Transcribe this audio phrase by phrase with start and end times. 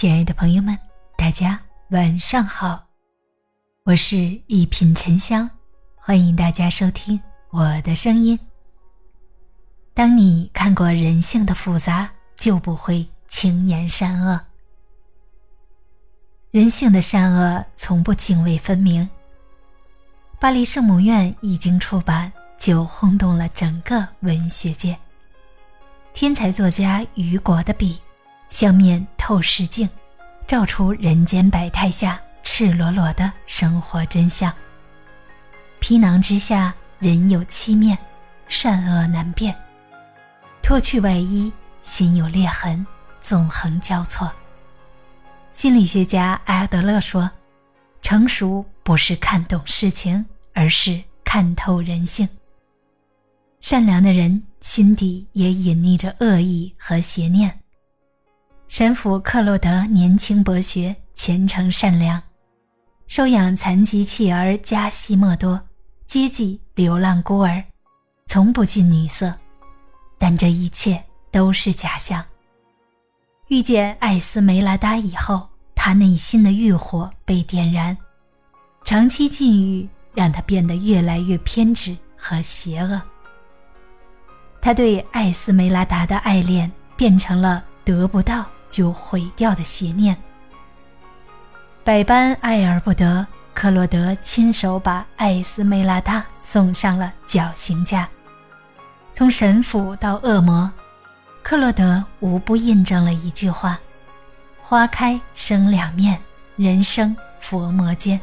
[0.00, 0.78] 亲爱的朋友们，
[1.16, 1.60] 大家
[1.90, 2.86] 晚上好，
[3.82, 5.50] 我是一品沉香，
[5.96, 8.38] 欢迎大家收听我的声音。
[9.94, 14.40] 当你看过人性的复杂，就不会轻言善恶。
[16.52, 19.10] 人性的善恶从不泾渭分明。
[20.38, 24.96] 巴黎圣母院一经出版，就轰动了整个文学界。
[26.14, 28.00] 天才作家雨果的笔，
[28.48, 29.88] 像面透视镜，
[30.46, 34.52] 照出人间百态下赤裸裸的生活真相。
[35.80, 37.96] 皮囊之下，人有七面，
[38.48, 39.54] 善恶难辨。
[40.62, 41.52] 脱去外衣，
[41.82, 42.84] 心有裂痕，
[43.22, 44.30] 纵横交错。
[45.52, 47.30] 心理学家埃德勒说
[48.02, 52.28] ：“成熟不是看懂事情，而是看透人性。”
[53.60, 57.60] 善良的人心底也隐匿着恶意和邪念。
[58.68, 62.22] 神父克洛德年轻博学、虔诚善良，
[63.06, 65.58] 收养残疾弃儿加西莫多，
[66.06, 67.64] 接济流浪孤儿，
[68.26, 69.34] 从不近女色。
[70.18, 72.22] 但这一切都是假象。
[73.46, 77.96] 遇见艾斯梅拉达以后，他内心的欲火被点燃，
[78.84, 83.00] 长期禁欲让他变得越来越偏执和邪恶。
[84.60, 90.16] 他对艾斯梅拉达的爱恋变成了得不到就毁掉的邪念。
[91.84, 98.08] 百般爱而不得，克洛德亲手把艾斯梅拉达送上了绞刑架。
[99.12, 100.70] 从神父到恶魔，
[101.42, 103.78] 克洛德无不印证了一句话
[104.62, 106.20] ：“花开生两面，
[106.56, 108.20] 人生佛魔间。”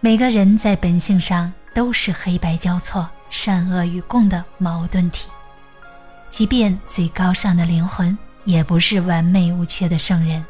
[0.00, 3.08] 每个人在本性上都是黑白交错。
[3.30, 5.28] 善恶与共的矛盾体，
[6.30, 10.44] 即便最高尚的灵魂，也不是完美无缺的圣人，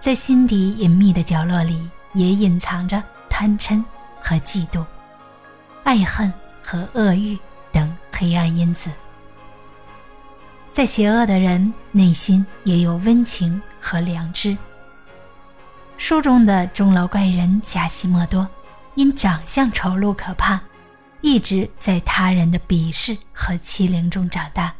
[0.00, 3.82] 在心底隐秘的角落里，也隐藏着贪嗔
[4.20, 4.84] 和嫉妒、
[5.84, 7.38] 爱恨和恶欲
[7.70, 8.90] 等黑暗因子。
[10.72, 14.56] 在邪恶的人内心，也有温情和良知。
[15.98, 18.46] 书中的钟楼怪人贾西莫多，
[18.94, 20.60] 因长相丑陋可怕。
[21.22, 24.72] 一直在他人的鄙视和欺凌中长大，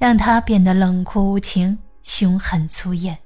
[0.00, 3.16] 让他变得冷酷无情、凶狠粗野。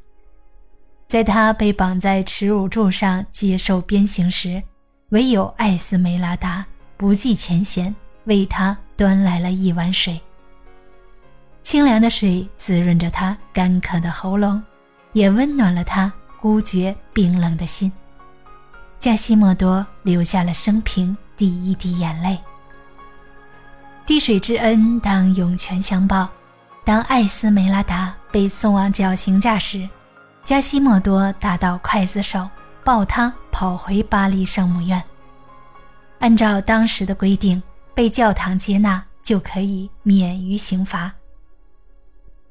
[1.07, 4.61] 在他被绑在耻辱柱上接受鞭刑时，
[5.11, 10.21] 唯有艾斯梅拉达不计前嫌，为他端来了一碗水。
[11.63, 14.61] 清凉的水滋润着他干渴的喉咙，
[15.13, 17.91] 也温暖了他孤绝冰冷的心。
[18.99, 21.17] 加西莫多流下了生平。
[21.37, 22.39] 第一滴眼泪，
[24.07, 26.29] 滴水之恩当涌泉相报。
[26.85, 29.89] 当艾斯梅拉达被送往绞刑架时，
[30.45, 32.47] 加西莫多打到刽子手，
[32.85, 35.03] 抱他跑回巴黎圣母院。
[36.19, 37.63] 按照当时的规定，
[37.95, 41.11] 被教堂接纳就可以免于刑罚。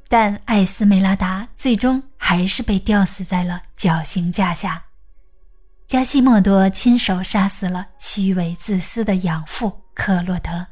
[0.10, 4.84] 但艾斯梅拉达最终还是被吊死在了绞刑架下。
[5.86, 10.66] 加西莫多亲手杀死了虚伪自私的养父克洛德，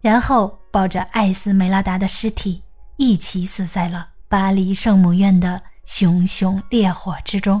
[0.00, 2.60] 然后抱着艾斯梅拉达的尸体
[2.96, 7.60] 一起死在了巴黎圣母院的熊熊烈火之中。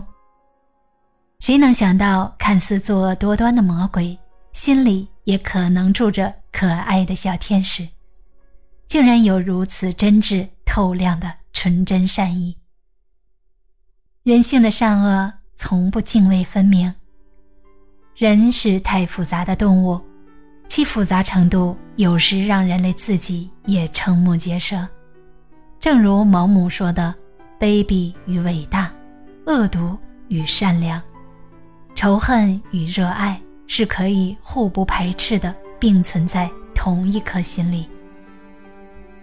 [1.40, 4.18] 谁能想到，看似作恶多端的魔鬼，
[4.52, 7.88] 心里也可能住着可爱的小天使，
[8.86, 12.56] 竟然有如此真挚透亮的纯真善意。
[14.22, 15.32] 人性的善恶。
[15.54, 16.92] 从不泾渭分明。
[18.16, 20.00] 人是太复杂的动物，
[20.66, 24.88] 其复杂程度有时让人类自己也瞠目结舌。
[25.82, 27.12] 正如毛姆说的
[27.58, 28.88] ：“卑鄙与伟大，
[29.46, 29.98] 恶毒
[30.28, 31.02] 与善良，
[31.96, 37.88] 仇恨与热爱是可以互不排斥的，并存在同一颗心里。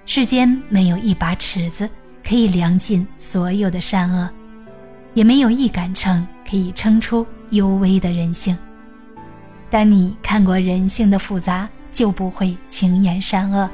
[0.06, 1.90] 世间没有一把尺子
[2.28, 4.30] 可以量尽所有的善恶。”
[5.16, 8.56] 也没有一杆秤可以称出幽微的人性。
[9.70, 13.70] 当你看过人性的复杂，就不会轻言善恶，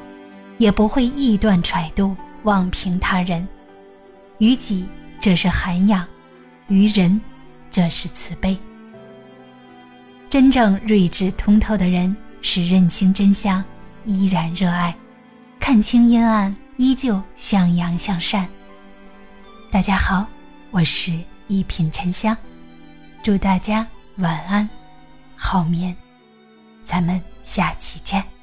[0.58, 2.16] 也不会臆断揣度、
[2.46, 3.46] 妄评他人。
[4.38, 4.86] 于己，
[5.20, 6.04] 这是涵养；
[6.68, 7.20] 于人，
[7.70, 8.56] 这是慈悲。
[10.30, 13.62] 真正睿智通透的人，是认清真相，
[14.04, 14.94] 依然热爱；
[15.58, 18.48] 看清阴暗，依旧向阳向善。
[19.70, 20.26] 大家好。
[20.72, 22.36] 我是一品沉香，
[23.22, 24.68] 祝大家晚安，
[25.34, 25.96] 好眠，
[26.84, 28.35] 咱们下期见。